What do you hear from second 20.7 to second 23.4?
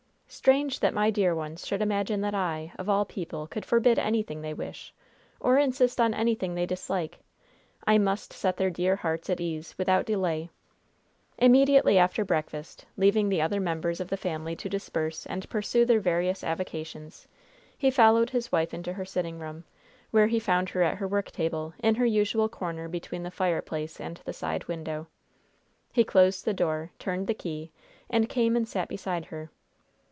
at her worktable, in her usual corner between the